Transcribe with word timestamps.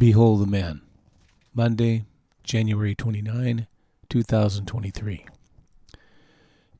Behold 0.00 0.40
the 0.40 0.46
Man, 0.46 0.80
Monday, 1.52 2.06
January 2.42 2.94
29, 2.94 3.66
2023. 4.08 5.26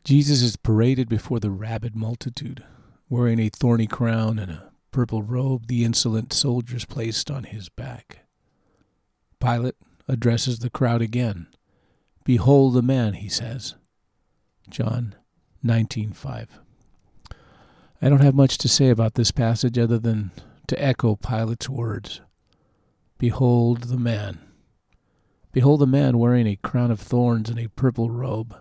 Jesus 0.05 0.41
is 0.41 0.57
paraded 0.57 1.07
before 1.07 1.39
the 1.39 1.51
rabid 1.51 1.95
multitude, 1.95 2.65
wearing 3.11 3.39
a 3.39 3.51
thorny 3.51 3.87
crown 3.87 4.39
and 4.39 4.51
a 4.51 4.73
purple 4.91 5.23
robe 5.23 5.67
the 5.67 5.85
insolent 5.85 6.33
soldiers 6.33 6.87
placed 6.87 7.31
on 7.31 7.45
his 7.45 7.69
back. 7.69 8.21
Pilate 9.39 9.77
addresses 10.09 10.61
the 10.61 10.71
crowd 10.71 11.03
again. 11.03 11.47
Behold 12.25 12.73
the 12.73 12.81
man, 12.81 13.13
he 13.13 13.29
says. 13.29 13.75
John 14.71 15.15
19:5. 15.63 16.49
I 18.01 18.09
don't 18.09 18.23
have 18.23 18.35
much 18.35 18.57
to 18.57 18.67
say 18.67 18.89
about 18.89 19.13
this 19.13 19.31
passage 19.31 19.79
other 19.79 19.99
than 19.99 20.31
to 20.69 20.83
echo 20.83 21.17
Pilate's 21.17 21.69
words. 21.69 22.23
Behold 23.21 23.83
the 23.83 23.99
man. 23.99 24.39
Behold 25.53 25.83
the 25.83 25.87
man 25.87 26.17
wearing 26.17 26.47
a 26.47 26.57
crown 26.57 26.91
of 26.91 26.99
thorns 26.99 27.51
and 27.51 27.59
a 27.59 27.69
purple 27.69 28.09
robe. 28.09 28.57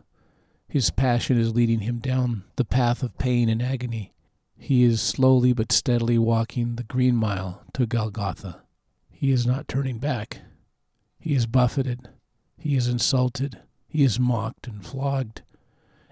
His 0.68 0.92
passion 0.92 1.40
is 1.40 1.56
leading 1.56 1.80
him 1.80 2.00
down 2.00 2.44
the 2.58 2.66
path 2.66 3.02
of 3.02 3.18
pain 3.18 3.48
and 3.48 3.62
agony. 3.62 4.12
He 4.58 4.84
is 4.84 5.02
slowly 5.02 5.54
but 5.54 5.72
steadily 5.72 6.18
walking 6.18 6.76
the 6.76 6.84
green 6.84 7.16
mile 7.16 7.64
to 7.72 7.86
Golgotha. 7.86 8.62
He 9.10 9.32
is 9.32 9.48
not 9.48 9.70
turning 9.70 9.98
back. 9.98 10.42
He 11.22 11.36
is 11.36 11.46
buffeted. 11.46 12.10
He 12.58 12.76
is 12.76 12.90
insulted. 12.90 13.62
He 13.88 14.04
is 14.04 14.20
mocked 14.20 14.68
and 14.68 14.86
flogged. 14.86 15.42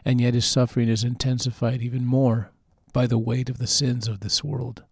And 0.05 0.21
yet 0.21 0.33
his 0.33 0.45
suffering 0.45 0.87
is 0.87 1.03
intensified 1.03 1.81
even 1.81 2.05
more 2.05 2.51
by 2.93 3.07
the 3.07 3.19
weight 3.19 3.49
of 3.49 3.57
the 3.57 3.67
sins 3.67 4.07
of 4.07 4.21
this 4.21 4.41
world. 4.41 4.85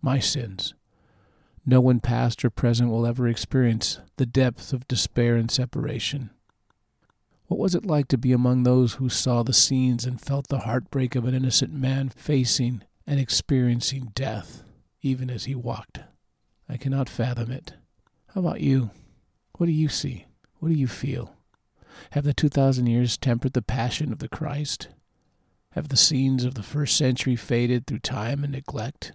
My 0.00 0.20
sins. 0.20 0.74
No 1.68 1.80
one 1.80 1.98
past 1.98 2.44
or 2.44 2.50
present 2.50 2.90
will 2.90 3.04
ever 3.04 3.26
experience 3.26 3.98
the 4.18 4.26
depth 4.26 4.72
of 4.72 4.86
despair 4.86 5.34
and 5.34 5.50
separation. 5.50 6.30
What 7.48 7.58
was 7.58 7.74
it 7.74 7.84
like 7.84 8.06
to 8.08 8.18
be 8.18 8.32
among 8.32 8.62
those 8.62 8.94
who 8.94 9.08
saw 9.08 9.42
the 9.42 9.52
scenes 9.52 10.04
and 10.04 10.20
felt 10.20 10.46
the 10.46 10.60
heartbreak 10.60 11.16
of 11.16 11.24
an 11.24 11.34
innocent 11.34 11.72
man 11.72 12.08
facing 12.10 12.82
and 13.04 13.18
experiencing 13.18 14.12
death, 14.14 14.62
even 15.02 15.28
as 15.28 15.44
he 15.44 15.56
walked? 15.56 16.00
I 16.68 16.76
cannot 16.76 17.08
fathom 17.08 17.50
it. 17.50 17.74
How 18.28 18.42
about 18.42 18.60
you? 18.60 18.90
What 19.58 19.66
do 19.66 19.72
you 19.72 19.88
see? 19.88 20.26
What 20.60 20.68
do 20.68 20.74
you 20.74 20.86
feel? 20.86 21.34
Have 22.10 22.24
the 22.24 22.34
2,000 22.34 22.86
years 22.86 23.16
tempered 23.16 23.54
the 23.54 23.62
passion 23.62 24.12
of 24.12 24.20
the 24.20 24.28
Christ? 24.28 24.88
Have 25.72 25.88
the 25.88 25.96
scenes 25.96 26.44
of 26.44 26.54
the 26.54 26.62
first 26.62 26.96
century 26.96 27.34
faded 27.34 27.86
through 27.86 28.00
time 28.00 28.44
and 28.44 28.52
neglect? 28.52 29.12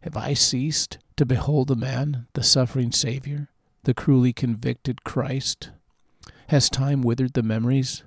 Have 0.00 0.16
I 0.16 0.32
ceased 0.32 0.98
to 1.18 1.26
behold 1.26 1.66
the 1.66 1.74
man, 1.74 2.28
the 2.34 2.44
suffering 2.44 2.92
Savior, 2.92 3.48
the 3.82 3.92
cruelly 3.92 4.32
convicted 4.32 5.02
Christ? 5.02 5.70
Has 6.46 6.70
time 6.70 7.02
withered 7.02 7.34
the 7.34 7.42
memories? 7.42 8.04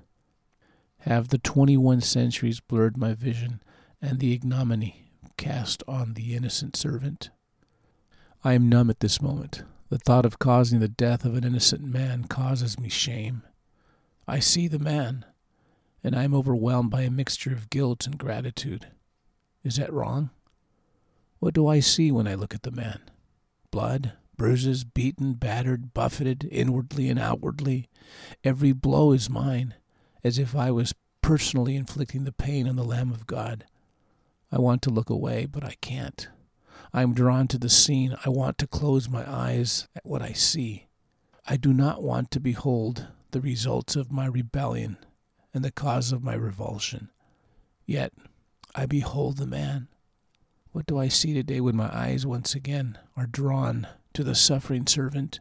Have 1.00 1.28
the 1.28 1.36
21 1.36 2.00
centuries 2.00 2.60
blurred 2.60 2.96
my 2.96 3.12
vision 3.12 3.62
and 4.00 4.18
the 4.18 4.32
ignominy 4.32 5.10
cast 5.36 5.82
on 5.86 6.14
the 6.14 6.34
innocent 6.34 6.74
servant? 6.74 7.28
I 8.42 8.54
am 8.54 8.70
numb 8.70 8.88
at 8.88 9.00
this 9.00 9.20
moment. 9.20 9.62
The 9.90 9.98
thought 9.98 10.24
of 10.24 10.38
causing 10.38 10.80
the 10.80 10.88
death 10.88 11.26
of 11.26 11.36
an 11.36 11.44
innocent 11.44 11.84
man 11.84 12.24
causes 12.24 12.80
me 12.80 12.88
shame. 12.88 13.42
I 14.26 14.38
see 14.38 14.68
the 14.68 14.78
man, 14.78 15.26
and 16.02 16.16
I 16.16 16.24
am 16.24 16.34
overwhelmed 16.34 16.90
by 16.90 17.02
a 17.02 17.10
mixture 17.10 17.52
of 17.52 17.68
guilt 17.68 18.06
and 18.06 18.16
gratitude. 18.16 18.86
Is 19.62 19.76
that 19.76 19.92
wrong? 19.92 20.30
What 21.42 21.54
do 21.54 21.66
I 21.66 21.80
see 21.80 22.12
when 22.12 22.28
I 22.28 22.36
look 22.36 22.54
at 22.54 22.62
the 22.62 22.70
man? 22.70 23.00
Blood, 23.72 24.12
bruises, 24.36 24.84
beaten, 24.84 25.32
battered, 25.32 25.92
buffeted, 25.92 26.48
inwardly 26.48 27.08
and 27.08 27.18
outwardly. 27.18 27.88
Every 28.44 28.70
blow 28.70 29.10
is 29.10 29.28
mine, 29.28 29.74
as 30.22 30.38
if 30.38 30.54
I 30.54 30.70
was 30.70 30.94
personally 31.20 31.74
inflicting 31.74 32.22
the 32.22 32.30
pain 32.30 32.68
on 32.68 32.76
the 32.76 32.84
Lamb 32.84 33.10
of 33.10 33.26
God. 33.26 33.64
I 34.52 34.60
want 34.60 34.82
to 34.82 34.90
look 34.90 35.10
away, 35.10 35.46
but 35.46 35.64
I 35.64 35.74
can't. 35.80 36.28
I 36.92 37.02
am 37.02 37.12
drawn 37.12 37.48
to 37.48 37.58
the 37.58 37.68
scene. 37.68 38.14
I 38.24 38.28
want 38.28 38.56
to 38.58 38.68
close 38.68 39.08
my 39.08 39.28
eyes 39.28 39.88
at 39.96 40.06
what 40.06 40.22
I 40.22 40.34
see. 40.34 40.86
I 41.44 41.56
do 41.56 41.72
not 41.72 42.04
want 42.04 42.30
to 42.30 42.38
behold 42.38 43.08
the 43.32 43.40
results 43.40 43.96
of 43.96 44.12
my 44.12 44.26
rebellion 44.26 44.96
and 45.52 45.64
the 45.64 45.72
cause 45.72 46.12
of 46.12 46.22
my 46.22 46.34
revulsion. 46.34 47.10
Yet 47.84 48.12
I 48.76 48.86
behold 48.86 49.38
the 49.38 49.46
man. 49.48 49.88
What 50.72 50.86
do 50.86 50.98
I 50.98 51.08
see 51.08 51.34
today 51.34 51.60
when 51.60 51.76
my 51.76 51.94
eyes 51.94 52.24
once 52.24 52.54
again 52.54 52.98
are 53.14 53.26
drawn 53.26 53.86
to 54.14 54.24
the 54.24 54.34
suffering 54.34 54.86
servant? 54.86 55.40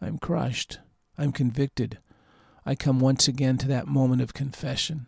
I 0.00 0.06
am 0.06 0.16
crushed. 0.18 0.78
I 1.18 1.24
am 1.24 1.32
convicted. 1.32 1.98
I 2.64 2.74
come 2.74 2.98
once 2.98 3.28
again 3.28 3.58
to 3.58 3.68
that 3.68 3.86
moment 3.86 4.22
of 4.22 4.32
confession. 4.32 5.06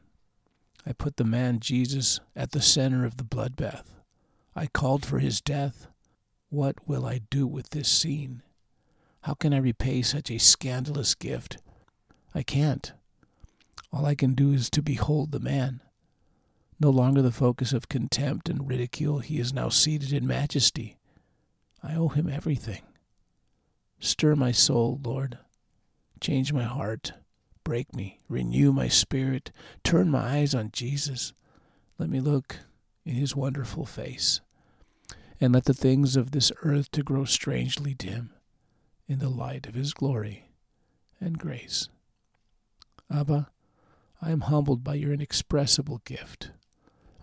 I 0.86 0.92
put 0.92 1.16
the 1.16 1.24
man 1.24 1.60
Jesus 1.60 2.20
at 2.36 2.50
the 2.50 2.60
center 2.60 3.06
of 3.06 3.16
the 3.16 3.24
bloodbath. 3.24 3.84
I 4.54 4.66
called 4.66 5.06
for 5.06 5.20
his 5.20 5.40
death. 5.40 5.88
What 6.50 6.86
will 6.86 7.06
I 7.06 7.22
do 7.30 7.46
with 7.46 7.70
this 7.70 7.88
scene? 7.88 8.42
How 9.22 9.32
can 9.32 9.54
I 9.54 9.58
repay 9.58 10.02
such 10.02 10.30
a 10.30 10.38
scandalous 10.38 11.14
gift? 11.14 11.56
I 12.34 12.42
can't. 12.42 12.92
All 13.90 14.04
I 14.04 14.14
can 14.14 14.34
do 14.34 14.52
is 14.52 14.68
to 14.70 14.82
behold 14.82 15.32
the 15.32 15.40
man. 15.40 15.80
No 16.80 16.90
longer 16.90 17.22
the 17.22 17.32
focus 17.32 17.72
of 17.72 17.88
contempt 17.88 18.48
and 18.48 18.68
ridicule, 18.68 19.20
he 19.20 19.38
is 19.38 19.52
now 19.52 19.68
seated 19.68 20.12
in 20.12 20.26
majesty. 20.26 20.98
I 21.82 21.94
owe 21.94 22.08
him 22.08 22.28
everything. 22.28 22.82
Stir 24.00 24.34
my 24.34 24.52
soul, 24.52 25.00
Lord. 25.02 25.38
Change 26.20 26.52
my 26.52 26.64
heart. 26.64 27.12
Break 27.62 27.94
me. 27.94 28.20
Renew 28.28 28.72
my 28.72 28.88
spirit. 28.88 29.52
Turn 29.82 30.10
my 30.10 30.38
eyes 30.38 30.54
on 30.54 30.70
Jesus. 30.72 31.32
Let 31.98 32.10
me 32.10 32.20
look 32.20 32.58
in 33.04 33.14
his 33.14 33.36
wonderful 33.36 33.86
face. 33.86 34.40
And 35.40 35.54
let 35.54 35.64
the 35.64 35.74
things 35.74 36.16
of 36.16 36.30
this 36.30 36.52
earth 36.62 36.90
to 36.92 37.02
grow 37.02 37.24
strangely 37.24 37.94
dim 37.94 38.30
in 39.06 39.18
the 39.18 39.28
light 39.28 39.66
of 39.66 39.74
his 39.74 39.92
glory 39.92 40.50
and 41.20 41.38
grace. 41.38 41.88
Abba, 43.10 43.48
I 44.20 44.30
am 44.30 44.42
humbled 44.42 44.82
by 44.82 44.94
your 44.94 45.12
inexpressible 45.12 46.00
gift. 46.04 46.50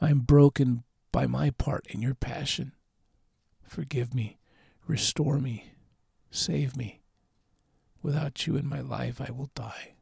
I 0.01 0.09
am 0.09 0.21
broken 0.21 0.83
by 1.11 1.27
my 1.27 1.51
part 1.51 1.85
in 1.87 2.01
your 2.01 2.15
passion. 2.15 2.73
Forgive 3.63 4.13
me, 4.13 4.39
restore 4.87 5.37
me, 5.37 5.73
save 6.31 6.75
me. 6.75 7.01
Without 8.01 8.47
you 8.47 8.55
in 8.55 8.67
my 8.67 8.81
life, 8.81 9.21
I 9.21 9.29
will 9.29 9.51
die. 9.53 9.93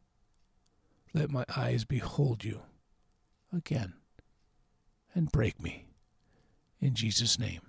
Let 1.13 1.29
my 1.29 1.43
eyes 1.55 1.83
behold 1.83 2.45
you 2.45 2.61
again 3.51 3.93
and 5.13 5.31
break 5.31 5.61
me. 5.61 5.87
In 6.79 6.93
Jesus' 6.93 7.37
name, 7.37 7.61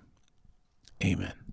amen. 1.03 1.50